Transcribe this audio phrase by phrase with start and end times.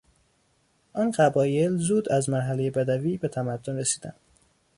[0.93, 4.15] آن قبایل زود از مرحلهی بدوی به تمدن رسیدند.